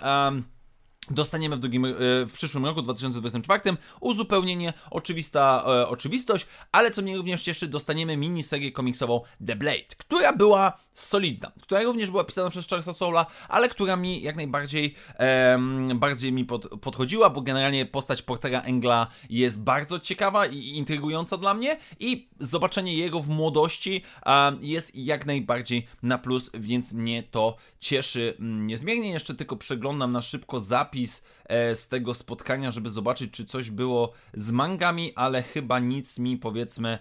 Dostaniemy 1.10 1.56
w, 1.56 1.58
drugim, 1.58 1.84
e, 1.84 1.90
w 2.26 2.32
przyszłym 2.32 2.64
roku, 2.64 2.82
2024, 2.82 3.76
uzupełnienie, 4.00 4.72
oczywista 4.90 5.64
e, 5.66 5.88
oczywistość, 5.88 6.46
ale 6.72 6.90
co 6.90 7.02
mnie 7.02 7.16
również 7.16 7.42
cieszy, 7.42 7.69
dostaniemy 7.69 8.16
miniserię 8.16 8.72
komiksową 8.72 9.20
The 9.46 9.56
Blade, 9.56 9.94
która 9.99 10.32
była 10.32 10.86
solidna, 11.00 11.52
która 11.62 11.82
również 11.82 12.10
była 12.10 12.24
pisana 12.24 12.50
przez 12.50 12.68
Charlesa 12.68 12.92
Soula, 12.92 13.26
ale 13.48 13.68
która 13.68 13.96
mi 13.96 14.22
jak 14.22 14.36
najbardziej 14.36 14.94
e, 15.18 15.58
bardziej 15.94 16.32
mi 16.32 16.44
pod, 16.44 16.68
podchodziła, 16.80 17.30
bo 17.30 17.40
generalnie 17.40 17.86
postać 17.86 18.22
Portera 18.22 18.60
Engla 18.60 19.06
jest 19.30 19.64
bardzo 19.64 19.98
ciekawa 19.98 20.46
i 20.46 20.58
intrygująca 20.58 21.36
dla 21.36 21.54
mnie 21.54 21.76
i 22.00 22.28
zobaczenie 22.40 22.96
jego 22.96 23.20
w 23.20 23.28
młodości 23.28 24.02
e, 24.26 24.56
jest 24.60 24.94
jak 24.94 25.26
najbardziej 25.26 25.86
na 26.02 26.18
plus, 26.18 26.50
więc 26.54 26.92
mnie 26.92 27.22
to 27.22 27.56
cieszy 27.80 28.36
mm, 28.38 28.66
niezmiernie. 28.66 29.10
Jeszcze 29.10 29.34
tylko 29.34 29.56
przeglądam 29.56 30.12
na 30.12 30.22
szybko 30.22 30.60
zapis 30.60 31.26
e, 31.44 31.74
z 31.74 31.88
tego 31.88 32.14
spotkania, 32.14 32.70
żeby 32.70 32.90
zobaczyć, 32.90 33.30
czy 33.30 33.44
coś 33.44 33.70
było 33.70 34.12
z 34.34 34.50
mangami, 34.50 35.12
ale 35.14 35.42
chyba 35.42 35.78
nic 35.78 36.18
mi 36.18 36.36
powiedzmy 36.36 36.98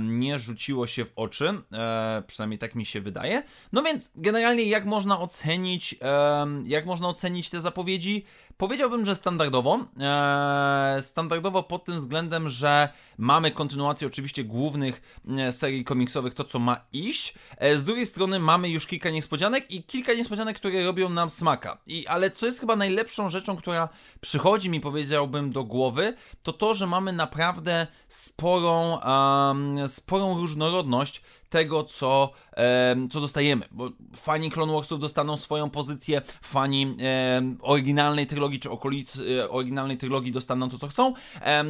nie 0.00 0.38
rzuciło 0.38 0.86
się 0.86 1.04
w 1.04 1.12
oczy, 1.16 1.48
e, 1.72 2.22
przynajmniej 2.26 2.58
tak 2.58 2.74
mi 2.74 2.86
się 2.86 3.00
wydaje. 3.00 3.42
No 3.72 3.82
więc 3.82 4.10
generalnie 4.16 4.64
jak 4.64 4.84
można 4.84 5.20
ocenić, 5.20 5.94
jak 6.64 6.86
można 6.86 7.08
ocenić 7.08 7.50
te 7.50 7.60
zapowiedzi? 7.60 8.24
Powiedziałbym, 8.56 9.06
że 9.06 9.14
standardowo. 9.14 9.78
E, 10.00 10.96
standardowo 11.00 11.62
pod 11.62 11.84
tym 11.84 11.96
względem, 11.96 12.48
że 12.48 12.88
mamy 13.18 13.50
kontynuację 13.50 14.06
oczywiście 14.06 14.44
głównych 14.44 15.20
e, 15.38 15.52
serii 15.52 15.84
komiksowych, 15.84 16.34
to 16.34 16.44
co 16.44 16.58
ma 16.58 16.80
iść. 16.92 17.34
Z 17.76 17.84
drugiej 17.84 18.06
strony 18.06 18.38
mamy 18.38 18.68
już 18.68 18.86
kilka 18.86 19.10
niespodzianek 19.10 19.70
i 19.70 19.82
kilka 19.82 20.14
niespodzianek, 20.14 20.56
które 20.56 20.84
robią 20.84 21.08
nam 21.08 21.30
smaka. 21.30 21.78
I, 21.86 22.06
ale 22.06 22.30
co 22.30 22.46
jest 22.46 22.60
chyba 22.60 22.76
najlepszą 22.76 23.30
rzeczą, 23.30 23.56
która 23.56 23.88
przychodzi 24.20 24.70
mi, 24.70 24.80
powiedziałbym, 24.80 25.52
do 25.52 25.64
głowy, 25.64 26.14
to 26.42 26.52
to, 26.52 26.74
że 26.74 26.86
mamy 26.86 27.12
naprawdę 27.12 27.86
sporą 28.08 28.98
um, 28.98 29.88
sporą 29.88 30.38
różnorodność 30.38 31.22
tego, 31.54 31.84
co, 31.84 32.32
e, 32.56 32.96
co 33.10 33.20
dostajemy, 33.20 33.68
bo 33.70 33.90
fani 34.16 34.50
Clone 34.50 34.72
Warsów 34.72 35.00
dostaną 35.00 35.36
swoją 35.36 35.70
pozycję, 35.70 36.22
fani 36.42 36.96
e, 37.02 37.42
oryginalnej 37.62 38.26
trylogii, 38.26 38.60
czy 38.60 38.70
okolic 38.70 39.16
e, 39.16 39.50
oryginalnej 39.50 39.98
trylogii 39.98 40.32
dostaną 40.32 40.68
to, 40.68 40.78
co 40.78 40.88
chcą, 40.88 41.14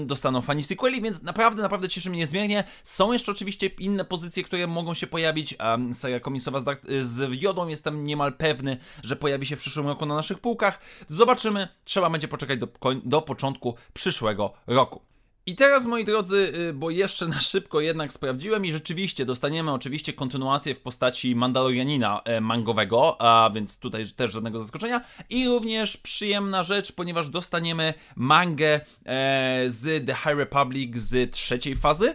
dostaną 0.07 0.41
fani 0.41 0.63
sequeli, 0.63 1.03
więc 1.03 1.23
naprawdę, 1.23 1.63
naprawdę 1.63 1.89
cieszy 1.89 2.11
mnie 2.11 2.19
niezmiernie. 2.19 2.65
Są 2.83 3.13
jeszcze 3.13 3.33
oczywiście 3.33 3.67
inne 3.67 4.05
pozycje, 4.05 4.45
które 4.45 4.67
mogą 4.67 4.95
się 4.95 5.07
pojawić, 5.07 5.57
seria 5.93 6.21
komiksowa 6.21 6.61
z, 6.61 6.65
Dark, 6.65 6.83
z 7.01 7.43
Jodą, 7.43 7.69
jestem 7.69 8.05
niemal 8.05 8.33
pewny, 8.33 8.77
że 9.03 9.17
pojawi 9.17 9.47
się 9.47 9.57
w 9.57 9.59
przyszłym 9.59 9.87
roku 9.87 10.07
na 10.07 10.15
naszych 10.15 10.39
półkach. 10.39 10.81
Zobaczymy, 11.07 11.69
trzeba 11.85 12.11
będzie 12.11 12.29
poczekać 12.29 12.59
do, 12.59 12.69
do 13.05 13.23
początku 13.23 13.75
przyszłego 13.95 14.53
roku. 14.67 15.14
I 15.47 15.57
teraz, 15.57 15.87
moi 15.87 16.05
drodzy, 16.05 16.53
y, 16.71 16.73
bo 16.73 16.91
jeszcze 16.91 17.29
na 17.29 17.41
szybko 17.41 17.81
jednak 17.81 18.13
sprawdziłem 18.13 18.67
i 18.67 18.73
rzeczywiście 18.73 19.25
dostaniemy 19.27 19.73
oczywiście 19.73 20.13
kontynuację 20.13 20.75
w 20.75 20.81
postaci 20.81 21.37
Mandalorianina 21.37 22.23
e, 22.25 22.41
mangowego, 22.41 23.17
a 23.21 23.51
więc 23.55 23.79
tutaj 23.79 24.07
też 24.17 24.33
żadnego 24.33 24.61
zaskoczenia. 24.61 25.01
I 25.31 25.49
również 25.49 25.97
przyjemna 25.97 26.63
rzecz, 26.63 26.93
ponieważ 26.93 27.29
dostaniemy 27.29 27.95
mangę 28.17 28.81
e, 29.05 29.65
z 29.67 30.07
The 30.07 30.15
High 30.15 30.39
Republic 30.39 30.99
z 30.99 31.33
trzeciej 31.33 31.77
fazy, 31.77 32.15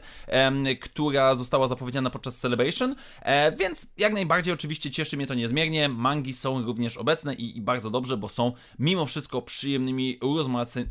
która 0.82 1.36
została 1.36 1.68
zapowiedziana 1.68 2.10
podczas 2.10 2.38
Celebration, 2.38 2.96
e, 3.22 3.52
więc 3.52 3.88
jak 3.98 4.14
najbardziej 4.14 4.54
oczywiście 4.54 4.92
cieszy 4.92 5.18
mnie 5.18 5.28
to 5.28 5.34
niezmiernie. 5.34 5.90
Mangi 5.90 6.34
są 6.34 6.62
również 6.62 6.98
obecne 6.98 7.34
i, 7.34 7.58
i 7.58 7.62
bardzo 7.62 7.90
dobrze, 7.90 8.18
bo 8.18 8.30
są 8.30 8.54
mimo 8.80 9.06
wszystko 9.06 9.42
przyjemnymi, 9.42 10.20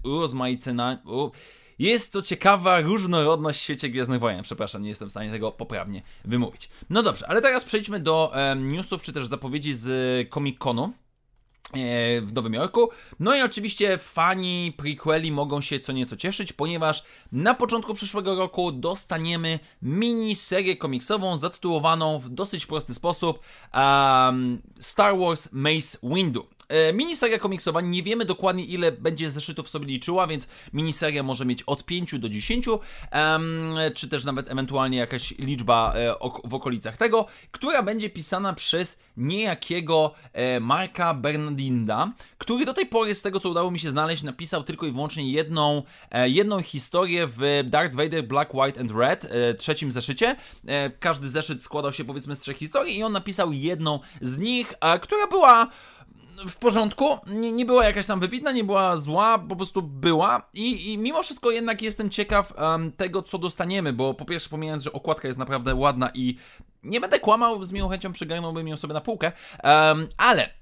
urozmaiconymi 0.05 0.99
jest 1.79 2.13
to 2.13 2.23
ciekawa 2.23 2.81
różnorodność 2.81 3.61
w 3.61 3.63
świecie 3.63 3.89
Gwiezdnych 3.89 4.21
Wojen. 4.21 4.43
Przepraszam, 4.43 4.83
nie 4.83 4.89
jestem 4.89 5.09
w 5.09 5.11
stanie 5.11 5.31
tego 5.31 5.53
poprawnie 5.53 6.03
wymówić. 6.25 6.69
No 6.91 7.03
dobrze, 7.03 7.29
ale 7.29 7.43
teraz 7.43 7.65
przejdźmy 7.65 8.01
do 8.01 8.33
e, 8.35 8.57
newsów, 8.57 9.03
czy 9.03 9.13
też 9.13 9.27
zapowiedzi 9.27 9.75
z 9.75 9.87
Comic-Conu 10.31 10.85
e, 10.85 10.91
w 12.21 12.33
Nowym 12.33 12.55
Jorku. 12.55 12.91
No 13.21 13.37
i 13.37 13.43
oczywiście 13.43 13.99
fani 13.99 14.75
prequeli 14.77 15.33
mogą 15.33 15.61
się 15.61 15.81
co 15.81 15.93
nieco 15.93 16.17
cieszyć, 16.17 16.53
ponieważ 16.53 17.05
na 17.33 17.55
początku 17.55 17.95
przyszłego 17.95 18.35
roku 18.35 18.73
dostaniemy 18.73 19.59
mini 19.83 20.37
serię 20.37 20.77
komiksową 20.77 21.37
zatytułowaną 21.37 22.19
w 22.19 22.29
dosyć 22.29 22.67
prosty 22.67 22.95
sposób 22.95 23.39
um, 23.75 24.63
Star 24.81 25.19
Wars 25.19 25.53
Mace 25.53 25.99
Windu. 26.03 26.58
E, 26.69 26.93
miniseria 26.93 27.39
komiksowa, 27.39 27.81
nie 27.81 28.03
wiemy 28.03 28.25
dokładnie 28.25 28.65
ile 28.65 28.93
będzie 28.93 29.31
zeszytów 29.31 29.69
sobie 29.69 29.87
liczyła, 29.87 30.27
więc 30.27 30.49
miniseria 30.73 31.23
może 31.23 31.45
mieć 31.45 31.63
od 31.63 31.85
5 31.85 32.19
do 32.19 32.29
10, 32.29 32.67
czy 33.95 34.09
też 34.09 34.25
nawet 34.25 34.51
ewentualnie 34.51 34.99
jakaś 34.99 35.31
liczba 35.39 35.95
e, 35.95 36.15
w 36.45 36.55
okolicach 36.55 36.97
tego, 36.97 37.27
która 37.51 37.83
będzie 37.83 38.11
pisana 38.11 38.53
przez 38.53 39.03
niejakiego 39.17 40.15
e, 40.33 40.61
Marka 40.61 41.15
Bernardinda, 41.15 42.13
który 42.39 42.65
do 42.65 42.75
tej 42.75 42.87
pory, 42.87 43.15
z 43.15 43.23
tego 43.23 43.41
co 43.41 43.51
udało 43.51 43.71
mi 43.71 43.79
się 43.79 43.91
znaleźć, 43.91 44.23
napisał 44.23 44.63
tylko 44.63 44.87
i 44.87 44.93
wyłącznie 44.93 45.33
jedną, 45.33 45.83
jedną 46.25 46.63
historię 46.63 47.29
w 47.37 47.65
Darth 47.65 47.95
Vader 47.95 48.25
Black, 48.25 48.55
White 48.55 48.81
and 48.81 48.91
Red, 48.91 49.31
trzecim 49.59 49.93
zeszycie. 49.93 50.37
Każdy 51.01 51.29
zeszyt 51.29 51.63
składał 51.63 51.93
się 51.93 52.05
powiedzmy 52.05 52.35
z 52.35 52.41
trzech 52.41 52.57
historii 52.57 52.99
i 52.99 53.03
on 53.03 53.13
napisał 53.13 53.53
jedną 53.53 54.01
z 54.21 54.39
nich, 54.39 54.75
która 55.01 55.27
była 55.27 55.71
w 56.47 56.57
porządku, 56.57 57.19
nie, 57.27 57.53
nie 57.53 57.65
była 57.65 57.85
jakaś 57.85 58.07
tam 58.07 58.21
wybitna, 58.21 58.53
nie 58.53 58.65
była 58.65 58.97
zła, 58.97 59.39
po 59.39 59.57
prostu 59.57 59.83
była 59.83 60.49
i, 60.55 60.93
i 60.93 60.99
mimo 60.99 61.23
wszystko 61.23 61.51
jednak 61.51 61.83
jestem 61.83 62.11
ciekaw 62.11 62.55
um, 62.59 62.93
tego, 62.93 63.23
co 63.23 63.39
dostaniemy, 63.39 63.93
bo 63.93 64.15
po 64.15 64.25
pierwsze 64.25 64.49
pomijając, 64.49 64.83
że 64.83 64.93
okładka 64.93 65.29
jest 65.29 65.39
naprawdę 65.39 65.75
ładna 65.75 66.11
i 66.15 66.37
nie 66.83 67.01
będę 67.01 67.21
kłamał, 67.21 67.65
z 67.65 67.73
miłą 67.73 67.89
chęcią 67.89 68.13
przygarnąłbym 68.13 68.69
ją 68.69 68.77
sobie 68.77 68.95
na 68.95 69.01
półkę, 69.01 69.33
um, 69.65 70.09
ale 70.17 70.59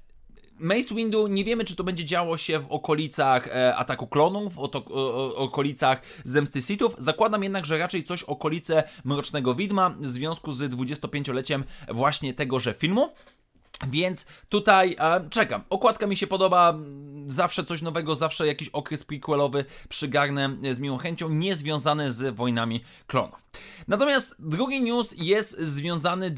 Mace 0.59 0.95
Windu 0.95 1.27
nie 1.27 1.43
wiemy, 1.43 1.65
czy 1.65 1.75
to 1.75 1.83
będzie 1.83 2.05
działo 2.05 2.37
się 2.37 2.59
w 2.59 2.71
okolicach 2.71 3.47
e, 3.47 3.75
ataku 3.75 4.07
klonów, 4.07 4.59
o, 4.59 4.67
to, 4.67 4.85
o, 4.85 5.35
okolicach 5.35 6.01
zemsty 6.23 6.61
Sithów. 6.61 6.95
Zakładam 6.97 7.43
jednak, 7.43 7.65
że 7.65 7.77
raczej 7.77 8.03
coś 8.03 8.23
okolice 8.23 8.83
Mrocznego 9.03 9.55
Widma 9.55 9.89
w 9.89 10.07
związku 10.07 10.51
z 10.51 10.61
25-leciem 10.61 11.63
właśnie 11.87 12.33
tegoże 12.33 12.73
filmu. 12.73 13.09
Więc 13.87 14.25
tutaj 14.49 14.95
e, 14.99 15.29
czekam. 15.29 15.63
Okładka 15.69 16.07
mi 16.07 16.17
się 16.17 16.27
podoba, 16.27 16.77
zawsze 17.27 17.63
coś 17.63 17.81
nowego, 17.81 18.15
zawsze 18.15 18.47
jakiś 18.47 18.69
okres 18.69 19.03
prequelowy 19.03 19.65
przygarnę 19.89 20.57
z 20.71 20.79
miłą 20.79 20.97
chęcią, 20.97 21.29
niezwiązany 21.29 22.11
z 22.11 22.35
wojnami 22.35 22.83
klonów. 23.07 23.47
Natomiast 23.87 24.35
drugi 24.39 24.81
news 24.81 25.15
jest 25.17 25.59
związany 25.59 26.35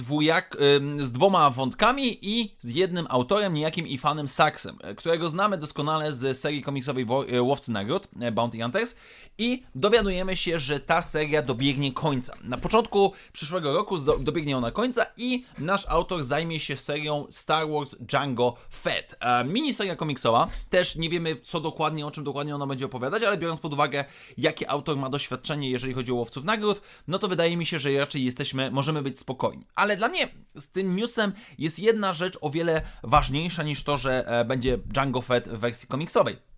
z 0.97 1.11
dwoma 1.11 1.49
wątkami 1.49 2.17
i 2.21 2.55
z 2.59 2.69
jednym 2.69 3.05
autorem, 3.09 3.53
niejakim 3.53 3.87
Ifanem 3.87 4.27
Saksem, 4.27 4.77
którego 4.97 5.29
znamy 5.29 5.57
doskonale 5.57 6.13
z 6.13 6.39
serii 6.39 6.61
komiksowej 6.61 7.05
y, 7.33 7.41
Łowcy 7.41 7.71
Nagród, 7.71 8.07
Bounty 8.31 8.61
Hunters 8.61 8.95
i 9.37 9.63
dowiadujemy 9.75 10.35
się, 10.37 10.59
że 10.59 10.79
ta 10.79 11.01
seria 11.01 11.41
dobiegnie 11.41 11.93
końca. 11.93 12.33
Na 12.43 12.57
początku 12.57 13.13
przyszłego 13.33 13.73
roku 13.73 13.97
dobiegnie 14.19 14.57
ona 14.57 14.71
końca 14.71 15.05
i 15.17 15.45
nasz 15.59 15.85
autor 15.89 16.23
zajmie 16.23 16.59
się 16.59 16.77
serią 16.77 17.27
Star 17.31 17.69
Wars 17.69 17.95
Django 17.99 18.55
Fett. 18.73 19.15
E, 19.19 19.43
miniseria 19.43 19.95
komiksowa, 19.95 20.47
też 20.69 20.95
nie 20.95 21.09
wiemy 21.09 21.35
co 21.43 21.59
dokładnie, 21.59 22.05
o 22.05 22.11
czym 22.11 22.23
dokładnie 22.23 22.55
ona 22.55 22.67
będzie 22.67 22.85
opowiadać, 22.85 23.23
ale 23.23 23.37
biorąc 23.37 23.59
pod 23.59 23.73
uwagę, 23.73 24.05
jakie 24.37 24.69
autor 24.69 24.97
ma 24.97 25.09
doświadczenie, 25.09 25.69
jeżeli 25.69 25.93
chodzi 25.93 26.11
o 26.11 26.15
Łowców 26.15 26.45
Nagród, 26.45 26.81
no 27.07 27.19
to 27.19 27.27
wydaje 27.27 27.57
mi 27.57 27.65
się, 27.65 27.79
że 27.79 27.97
raczej 27.97 28.25
jesteśmy, 28.25 28.71
możemy 28.71 29.01
być 29.01 29.19
spokojni. 29.19 29.65
Ale 29.75 29.97
dla 29.97 30.07
mnie 30.07 30.27
z 30.55 30.71
tym 30.71 30.95
newsem 30.95 31.33
jest 31.57 31.79
jedna 31.79 32.13
rzecz 32.13 32.37
o 32.41 32.49
wiele 32.49 32.81
ważniejsza 33.03 33.63
niż 33.63 33.83
to, 33.83 33.97
że 33.97 34.27
e, 34.27 34.45
będzie 34.45 34.77
Django 34.77 35.21
Fett 35.21 35.49
w 35.49 35.59
wersji 35.59 35.87
komiksowej. 35.87 36.49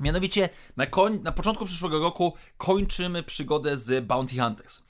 Mianowicie 0.00 0.48
na, 0.76 0.86
koń, 0.86 1.20
na 1.22 1.32
początku 1.32 1.64
przyszłego 1.64 1.98
roku 1.98 2.34
kończymy 2.58 3.22
przygodę 3.22 3.76
z 3.76 4.06
Bounty 4.06 4.38
Hunters. 4.38 4.82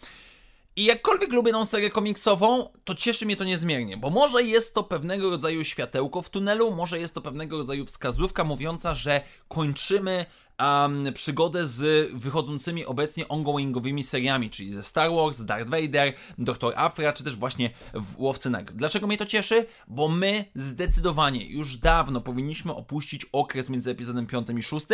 I 0.76 0.84
jakkolwiek 0.84 1.32
lubię 1.32 1.52
tą 1.52 1.66
serię 1.66 1.90
komiksową, 1.90 2.68
to 2.84 2.94
cieszy 2.94 3.26
mnie 3.26 3.36
to 3.36 3.44
niezmiernie, 3.44 3.96
bo 3.96 4.10
może 4.10 4.42
jest 4.42 4.74
to 4.74 4.84
pewnego 4.84 5.30
rodzaju 5.30 5.64
światełko 5.64 6.22
w 6.22 6.30
tunelu, 6.30 6.74
może 6.74 6.98
jest 6.98 7.14
to 7.14 7.20
pewnego 7.20 7.58
rodzaju 7.58 7.86
wskazówka 7.86 8.44
mówiąca, 8.44 8.94
że 8.94 9.20
kończymy 9.48 10.26
um, 10.60 11.12
przygodę 11.14 11.66
z 11.66 12.10
wychodzącymi 12.14 12.86
obecnie 12.86 13.28
ongoingowymi 13.28 14.04
seriami, 14.04 14.50
czyli 14.50 14.74
ze 14.74 14.82
Star 14.82 15.10
Wars, 15.10 15.44
Darth 15.44 15.70
Vader, 15.70 16.12
Doktor 16.38 16.72
Afra, 16.76 17.12
czy 17.12 17.24
też 17.24 17.36
właśnie 17.36 17.70
Łowcy 18.16 18.50
Nagród. 18.50 18.78
Dlaczego 18.78 19.06
mnie 19.06 19.18
to 19.18 19.26
cieszy? 19.26 19.66
Bo 19.88 20.08
my 20.08 20.44
zdecydowanie 20.54 21.46
już 21.46 21.76
dawno 21.76 22.20
powinniśmy 22.20 22.74
opuścić 22.74 23.26
okres 23.32 23.70
między 23.70 23.90
epizodem 23.90 24.26
5 24.26 24.48
i 24.58 24.62
6 24.62 24.86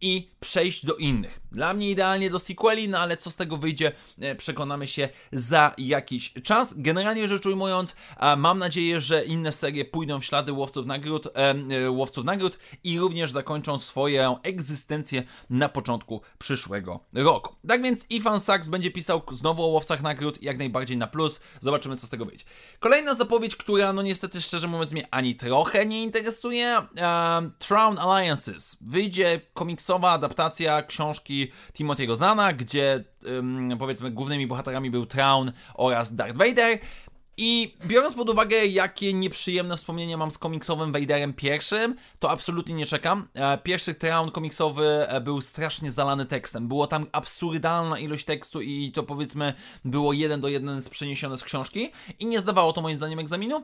i 0.00 0.30
przejść 0.40 0.86
do 0.86 0.94
innych. 0.94 1.40
Dla 1.52 1.74
mnie 1.74 1.90
idealnie 1.90 2.30
do 2.30 2.38
sequeli, 2.38 2.88
no 2.88 2.98
ale 2.98 3.16
co 3.16 3.30
z 3.30 3.36
tego 3.36 3.56
wyjdzie, 3.56 3.92
e, 4.20 4.34
przekonamy 4.34 4.86
się 4.86 5.08
za 5.32 5.74
jakiś 5.78 6.32
czas. 6.32 6.74
Generalnie 6.76 7.28
rzecz 7.28 7.46
ujmując, 7.46 7.96
mam 8.36 8.58
nadzieję, 8.58 9.00
że 9.00 9.24
inne 9.24 9.52
serie 9.52 9.84
pójdą 9.84 10.20
w 10.20 10.24
ślady 10.24 10.52
Łowców 10.52 10.86
Nagród, 10.86 11.28
e, 11.34 11.90
Łowców 11.90 12.24
Nagród 12.24 12.58
i 12.84 12.98
również 12.98 13.30
zakończą 13.30 13.78
swoją 13.78 14.42
egzystencję 14.42 14.99
na 15.50 15.68
początku 15.68 16.20
przyszłego 16.38 17.00
roku. 17.14 17.56
Tak 17.68 17.82
więc 17.82 18.06
Ivan 18.10 18.40
Sachs 18.40 18.68
będzie 18.68 18.90
pisał 18.90 19.22
znowu 19.32 19.64
o 19.64 19.66
łowcach 19.66 20.02
nagród, 20.02 20.42
jak 20.42 20.58
najbardziej 20.58 20.96
na 20.96 21.06
plus. 21.06 21.42
Zobaczymy, 21.60 21.96
co 21.96 22.06
z 22.06 22.10
tego 22.10 22.24
wyjdzie. 22.24 22.44
Kolejna 22.80 23.14
zapowiedź, 23.14 23.56
która 23.56 23.92
no 23.92 24.02
niestety 24.02 24.40
szczerze 24.40 24.68
mówiąc 24.68 24.92
mnie 24.92 25.08
ani 25.10 25.36
trochę 25.36 25.86
nie 25.86 26.02
interesuje. 26.02 26.82
Um, 27.72 27.98
Alliances. 27.98 28.76
Wyjdzie 28.80 29.40
komiksowa 29.54 30.10
adaptacja 30.10 30.82
książki 30.82 31.52
Timothy'ego 31.74 32.16
Zana, 32.16 32.52
gdzie 32.52 33.04
um, 33.26 33.78
powiedzmy 33.78 34.10
głównymi 34.10 34.46
bohaterami 34.46 34.90
był 34.90 35.06
Traun 35.06 35.52
oraz 35.74 36.16
Darth 36.16 36.38
Vader. 36.38 36.78
I 37.42 37.74
biorąc 37.86 38.14
pod 38.14 38.30
uwagę, 38.30 38.66
jakie 38.66 39.14
nieprzyjemne 39.14 39.76
wspomnienia 39.76 40.16
mam 40.16 40.30
z 40.30 40.38
komiksowym 40.38 40.92
Vaderem 40.92 41.32
pierwszym, 41.32 41.96
to 42.18 42.30
absolutnie 42.30 42.74
nie 42.74 42.86
czekam. 42.86 43.28
E, 43.34 43.58
pierwszy 43.58 43.94
round 44.02 44.32
komiksowy 44.32 44.86
e, 44.86 45.20
był 45.20 45.40
strasznie 45.40 45.90
zalany 45.90 46.26
tekstem. 46.26 46.68
Było 46.68 46.86
tam 46.86 47.06
absurdalna 47.12 47.98
ilość 47.98 48.24
tekstu 48.24 48.60
i 48.60 48.92
to 48.92 49.02
powiedzmy 49.02 49.54
było 49.84 50.12
jeden 50.12 50.40
do 50.40 50.48
jeden 50.48 50.82
z 50.82 50.88
przeniesione 50.88 51.36
z 51.36 51.44
książki 51.44 51.92
i 52.18 52.26
nie 52.26 52.40
zdawało 52.40 52.72
to 52.72 52.82
moim 52.82 52.96
zdaniem 52.96 53.18
egzaminu. 53.18 53.62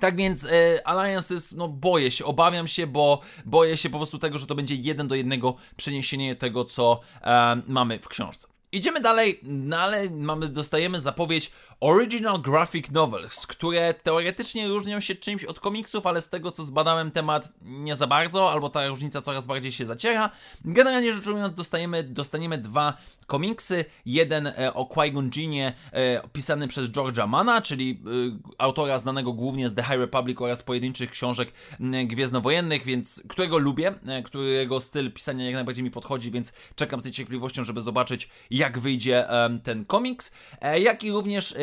Tak 0.00 0.16
więc 0.16 0.44
e, 0.44 0.86
Alliances, 0.86 1.52
no 1.52 1.68
boję 1.68 2.10
się, 2.10 2.24
obawiam 2.24 2.68
się, 2.68 2.86
bo 2.86 3.20
boję 3.44 3.76
się 3.76 3.90
po 3.90 3.98
prostu 3.98 4.18
tego, 4.18 4.38
że 4.38 4.46
to 4.46 4.54
będzie 4.54 4.74
jeden 4.74 5.08
do 5.08 5.14
jednego 5.14 5.56
przeniesienie 5.76 6.36
tego, 6.36 6.64
co 6.64 7.00
mamy 7.66 7.98
w 7.98 8.08
książce. 8.08 8.48
Idziemy 8.72 9.00
dalej, 9.00 9.40
no 9.42 9.76
ale 9.76 10.10
mamy, 10.10 10.48
dostajemy 10.48 11.00
zapowiedź 11.00 11.52
Original 11.82 12.38
Graphic 12.38 12.90
Novels, 12.90 13.46
które 13.46 13.94
teoretycznie 13.94 14.68
różnią 14.68 15.00
się 15.00 15.14
czymś 15.14 15.44
od 15.44 15.60
komiksów, 15.60 16.06
ale 16.06 16.20
z 16.20 16.28
tego 16.28 16.50
co 16.50 16.64
zbadałem 16.64 17.10
temat 17.10 17.52
nie 17.62 17.96
za 17.96 18.06
bardzo, 18.06 18.52
albo 18.52 18.70
ta 18.70 18.86
różnica 18.86 19.22
coraz 19.22 19.46
bardziej 19.46 19.72
się 19.72 19.86
zaciera. 19.86 20.30
Generalnie 20.64 21.12
rzecz 21.12 21.26
ujmując, 21.26 21.54
dostajemy, 21.54 22.02
dostaniemy 22.02 22.58
dwa 22.58 22.96
komiksy. 23.26 23.84
Jeden 24.06 24.46
e, 24.46 24.74
o 24.74 24.84
Qui-Gon 24.84 25.30
e, 25.92 26.28
pisany 26.28 26.68
przez 26.68 26.88
George'a 26.88 27.28
Mana, 27.28 27.62
czyli 27.62 28.00
e, 28.06 28.52
autora 28.58 28.98
znanego 28.98 29.32
głównie 29.32 29.68
z 29.68 29.74
The 29.74 29.82
High 29.82 29.98
Republic 29.98 30.40
oraz 30.40 30.62
pojedynczych 30.62 31.10
książek 31.10 31.52
gwiezdnowojennych, 32.06 32.84
więc 32.84 33.22
którego 33.28 33.58
lubię, 33.58 33.94
którego 34.24 34.80
styl 34.80 35.12
pisania 35.12 35.44
jak 35.44 35.54
najbardziej 35.54 35.84
mi 35.84 35.90
podchodzi, 35.90 36.30
więc 36.30 36.52
czekam 36.74 37.00
z 37.00 37.04
niecierpliwością, 37.04 37.64
żeby 37.64 37.80
zobaczyć 37.80 38.28
jak 38.50 38.78
wyjdzie 38.78 39.26
ten 39.64 39.84
komiks, 39.84 40.34
jak 40.78 41.04
i 41.04 41.10
również 41.10 41.54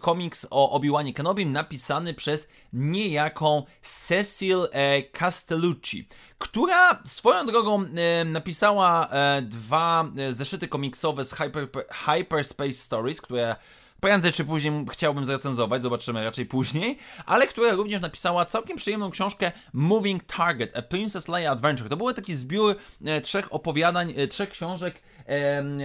komiks 0.00 0.46
o 0.50 0.70
Obi-Wanie 0.70 1.14
Kenobim 1.14 1.52
napisany 1.52 2.14
przez 2.14 2.48
niejaką 2.72 3.62
Cecil 3.82 4.68
e, 4.72 5.02
Castellucci, 5.02 6.08
która 6.38 7.02
swoją 7.04 7.46
drogą 7.46 7.84
e, 7.84 8.24
napisała 8.24 9.08
e, 9.08 9.42
dwa 9.42 10.04
zeszyty 10.30 10.68
komiksowe 10.68 11.24
z 11.24 11.32
Hyper, 11.34 11.68
Hyperspace 11.90 12.72
Stories, 12.72 13.20
które 13.20 13.56
prędzej 14.00 14.32
czy 14.32 14.44
później 14.44 14.72
chciałbym 14.92 15.24
zrecenzować, 15.24 15.82
zobaczymy 15.82 16.24
raczej 16.24 16.46
później, 16.46 16.98
ale 17.26 17.46
która 17.46 17.72
również 17.72 18.00
napisała 18.00 18.46
całkiem 18.46 18.76
przyjemną 18.76 19.10
książkę 19.10 19.52
Moving 19.72 20.24
Target, 20.24 20.76
A 20.76 20.82
Princess 20.82 21.28
Leia 21.28 21.50
Adventure. 21.50 21.88
To 21.88 21.96
był 21.96 22.12
taki 22.12 22.34
zbiór 22.34 22.76
trzech 23.22 23.54
opowiadań, 23.54 24.14
trzech 24.30 24.50
książek 24.50 25.02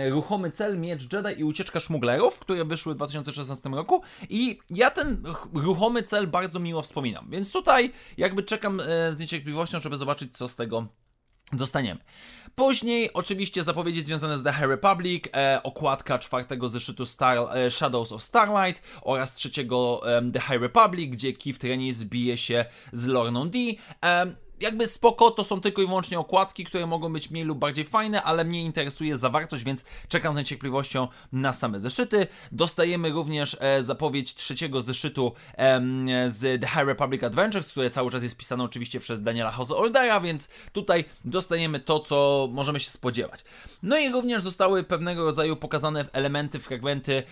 Ruchomy 0.09 0.51
Cel, 0.51 0.79
Miecz 0.79 1.13
Jedi 1.13 1.39
i 1.41 1.43
Ucieczka 1.43 1.79
Szmuglerów, 1.79 2.39
które 2.39 2.65
wyszły 2.65 2.93
w 2.93 2.97
2016 2.97 3.69
roku 3.69 4.01
i 4.29 4.59
ja 4.69 4.91
ten 4.91 5.23
ch- 5.25 5.47
Ruchomy 5.53 6.03
Cel 6.03 6.27
bardzo 6.27 6.59
miło 6.59 6.81
wspominam, 6.81 7.27
więc 7.29 7.51
tutaj 7.51 7.91
jakby 8.17 8.43
czekam 8.43 8.79
e, 8.79 9.13
z 9.13 9.19
niecierpliwością, 9.19 9.79
żeby 9.81 9.97
zobaczyć 9.97 10.37
co 10.37 10.47
z 10.47 10.55
tego 10.55 10.87
dostaniemy. 11.53 11.99
Później 12.55 13.13
oczywiście 13.13 13.63
zapowiedzi 13.63 14.01
związane 14.01 14.37
z 14.37 14.43
The 14.43 14.53
High 14.53 14.67
Republic, 14.69 15.23
e, 15.35 15.59
okładka 15.63 16.19
czwartego 16.19 16.69
zeszytu 16.69 17.05
Star, 17.05 17.37
e, 17.57 17.71
Shadows 17.71 18.11
of 18.11 18.23
Starlight 18.23 18.81
oraz 19.01 19.33
trzeciego 19.33 20.01
em, 20.17 20.31
The 20.31 20.39
High 20.39 20.61
Republic, 20.61 21.11
gdzie 21.11 21.33
Keith 21.33 21.63
Renis 21.63 22.03
bije 22.03 22.37
się 22.37 22.65
z 22.91 23.05
Lorną 23.07 23.49
D. 23.49 23.59
Jakby 24.63 24.87
spoko, 24.87 25.31
to 25.31 25.43
są 25.43 25.61
tylko 25.61 25.81
i 25.81 25.87
wyłącznie 25.87 26.19
okładki, 26.19 26.65
które 26.65 26.87
mogą 26.87 27.13
być 27.13 27.31
mniej 27.31 27.43
lub 27.43 27.57
bardziej 27.57 27.85
fajne, 27.85 28.23
ale 28.23 28.45
mnie 28.45 28.61
interesuje 28.61 29.17
zawartość, 29.17 29.63
więc 29.63 29.85
czekam 30.07 30.33
z 30.33 30.37
niecierpliwością 30.37 31.07
na 31.31 31.53
same 31.53 31.79
zeszyty. 31.79 32.27
Dostajemy 32.51 33.09
również 33.09 33.57
e, 33.59 33.83
zapowiedź 33.83 34.35
trzeciego 34.35 34.81
zeszytu 34.81 35.33
z 36.25 36.61
The 36.61 36.67
High 36.67 36.87
Republic 36.87 37.23
Adventures, 37.23 37.67
które 37.67 37.89
cały 37.89 38.11
czas 38.11 38.23
jest 38.23 38.37
pisane 38.37 38.63
oczywiście 38.63 38.99
przez 38.99 39.21
Daniela 39.21 39.51
Householdera, 39.51 40.19
więc 40.19 40.49
tutaj 40.73 41.05
dostajemy 41.25 41.79
to, 41.79 41.99
co 41.99 42.47
możemy 42.51 42.79
się 42.79 42.89
spodziewać. 42.89 43.43
No 43.83 43.97
i 43.97 44.11
również 44.11 44.43
zostały 44.43 44.83
pewnego 44.83 45.23
rodzaju 45.23 45.55
pokazane 45.55 46.05
elementy, 46.13 46.59
fragmenty 46.59 47.23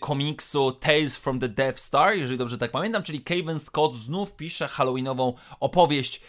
komiksu 0.00 0.72
Tales 0.72 1.16
from 1.16 1.40
the 1.40 1.48
Death 1.48 1.78
Star, 1.78 2.16
jeżeli 2.16 2.38
dobrze 2.38 2.58
tak 2.58 2.70
pamiętam, 2.70 3.02
czyli 3.02 3.20
Kevin 3.20 3.58
Scott 3.58 3.94
znów 3.94 4.32
pisze 4.32 4.68
halloweenową 4.68 5.34
opowieść 5.60 6.20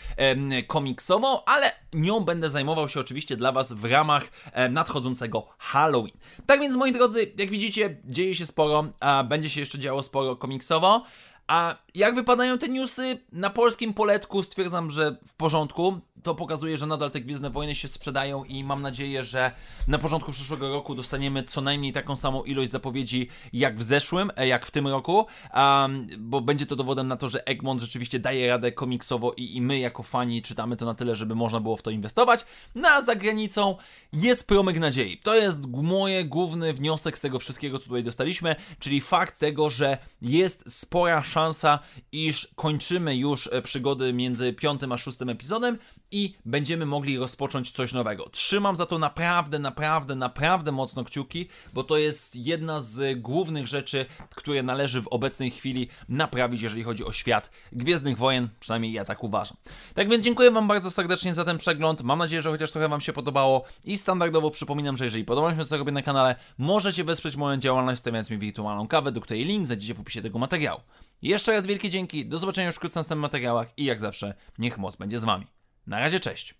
komiksową, 0.67 1.45
ale 1.45 1.71
nią 1.93 2.19
będę 2.19 2.49
zajmował 2.49 2.89
się 2.89 2.99
oczywiście 2.99 3.37
dla 3.37 3.51
Was 3.51 3.73
w 3.73 3.85
ramach 3.85 4.23
nadchodzącego 4.69 5.47
Halloween. 5.57 6.17
Tak 6.45 6.59
więc, 6.59 6.75
moi 6.75 6.93
drodzy, 6.93 7.33
jak 7.37 7.49
widzicie, 7.49 7.97
dzieje 8.05 8.35
się 8.35 8.45
sporo, 8.45 8.87
a 8.99 9.23
będzie 9.23 9.49
się 9.49 9.59
jeszcze 9.59 9.79
działo 9.79 10.03
sporo 10.03 10.35
komiksowo. 10.35 11.03
A 11.47 11.75
jak 11.95 12.15
wypadają 12.15 12.57
te 12.57 12.69
newsy 12.69 13.17
na 13.31 13.49
polskim 13.49 13.93
poletku, 13.93 14.43
stwierdzam, 14.43 14.89
że 14.89 15.17
w 15.27 15.33
porządku. 15.33 15.99
To 16.23 16.35
pokazuje, 16.35 16.77
że 16.77 16.87
nadal 16.87 17.11
te 17.11 17.21
Gwiezdne 17.21 17.49
Wojny 17.49 17.75
się 17.75 17.87
sprzedają 17.87 18.43
i 18.43 18.63
mam 18.63 18.81
nadzieję, 18.81 19.23
że 19.23 19.51
na 19.87 19.97
początku 19.97 20.31
przyszłego 20.31 20.69
roku 20.69 20.95
dostaniemy 20.95 21.43
co 21.43 21.61
najmniej 21.61 21.93
taką 21.93 22.15
samą 22.15 22.43
ilość 22.43 22.71
zapowiedzi 22.71 23.27
jak 23.53 23.77
w 23.77 23.83
zeszłym, 23.83 24.31
e, 24.35 24.47
jak 24.47 24.65
w 24.65 24.71
tym 24.71 24.87
roku, 24.87 25.27
um, 25.53 26.07
bo 26.17 26.41
będzie 26.41 26.65
to 26.65 26.75
dowodem 26.75 27.07
na 27.07 27.17
to, 27.17 27.29
że 27.29 27.47
Egmont 27.47 27.81
rzeczywiście 27.81 28.19
daje 28.19 28.47
radę 28.47 28.71
komiksowo 28.71 29.33
i, 29.37 29.55
i 29.55 29.61
my 29.61 29.79
jako 29.79 30.03
fani 30.03 30.41
czytamy 30.41 30.77
to 30.77 30.85
na 30.85 30.93
tyle, 30.93 31.15
żeby 31.15 31.35
można 31.35 31.59
było 31.59 31.77
w 31.77 31.81
to 31.81 31.91
inwestować. 31.91 32.45
No 32.75 32.89
a 32.89 33.01
za 33.01 33.15
granicą 33.15 33.75
jest 34.13 34.47
promyk 34.47 34.79
nadziei. 34.79 35.17
To 35.17 35.35
jest 35.35 35.67
moje 35.67 36.25
główny 36.25 36.73
wniosek 36.73 37.17
z 37.17 37.21
tego 37.21 37.39
wszystkiego, 37.39 37.79
co 37.79 37.85
tutaj 37.85 38.03
dostaliśmy, 38.03 38.55
czyli 38.79 39.01
fakt 39.01 39.39
tego, 39.39 39.69
że 39.69 39.97
jest 40.21 40.79
spora 40.79 41.23
szansa, 41.23 41.79
iż 42.11 42.47
kończymy 42.55 43.15
już 43.15 43.49
e, 43.53 43.61
przygody 43.61 44.13
między 44.13 44.53
piątym 44.53 44.91
a 44.91 44.97
szóstym 44.97 45.29
epizodem 45.29 45.77
i 46.11 46.35
będziemy 46.45 46.85
mogli 46.85 47.17
rozpocząć 47.17 47.71
coś 47.71 47.93
nowego. 47.93 48.29
Trzymam 48.29 48.75
za 48.75 48.85
to 48.85 48.99
naprawdę, 48.99 49.59
naprawdę, 49.59 50.15
naprawdę 50.15 50.71
mocno 50.71 51.03
kciuki, 51.03 51.47
bo 51.73 51.83
to 51.83 51.97
jest 51.97 52.35
jedna 52.35 52.81
z 52.81 53.21
głównych 53.21 53.67
rzeczy, 53.67 54.05
które 54.35 54.63
należy 54.63 55.01
w 55.01 55.07
obecnej 55.07 55.51
chwili 55.51 55.87
naprawić, 56.09 56.61
jeżeli 56.61 56.83
chodzi 56.83 57.05
o 57.05 57.11
świat 57.11 57.51
Gwiezdnych 57.71 58.17
Wojen, 58.17 58.49
przynajmniej 58.59 58.93
ja 58.93 59.05
tak 59.05 59.23
uważam. 59.23 59.57
Tak 59.93 60.09
więc 60.09 60.25
dziękuję 60.25 60.51
Wam 60.51 60.67
bardzo 60.67 60.91
serdecznie 60.91 61.33
za 61.33 61.45
ten 61.45 61.57
przegląd. 61.57 62.01
Mam 62.01 62.19
nadzieję, 62.19 62.41
że 62.41 62.49
chociaż 62.49 62.71
trochę 62.71 62.89
Wam 62.89 63.01
się 63.01 63.13
podobało 63.13 63.63
i 63.85 63.97
standardowo 63.97 64.51
przypominam, 64.51 64.97
że 64.97 65.03
jeżeli 65.05 65.25
podoba 65.25 65.51
mi 65.51 65.57
się 65.57 65.63
to, 65.63 65.69
co 65.69 65.77
robię 65.77 65.91
na 65.91 66.01
kanale, 66.01 66.35
możecie 66.57 67.03
wesprzeć 67.03 67.35
moją 67.35 67.57
działalność 67.57 67.99
stawiając 67.99 68.29
mi 68.29 68.37
wirtualną 68.37 68.87
kawę, 68.87 69.11
do 69.11 69.21
której 69.21 69.45
link 69.45 69.65
znajdziecie 69.65 69.93
w 69.93 69.99
opisie 69.99 70.21
tego 70.21 70.39
materiału. 70.39 70.81
Jeszcze 71.21 71.51
raz 71.51 71.67
wielkie 71.67 71.89
dzięki, 71.89 72.25
do 72.25 72.37
zobaczenia 72.37 72.67
już 72.67 72.75
wkrótce 72.75 72.93
w 72.93 72.99
następnych 72.99 73.21
materiałach 73.21 73.67
i 73.77 73.85
jak 73.85 73.99
zawsze, 73.99 74.33
niech 74.57 74.77
moc 74.77 74.95
będzie 74.95 75.19
z 75.19 75.25
Wami. 75.25 75.58
Na 75.89 75.99
razie, 75.99 76.19
cześć. 76.19 76.55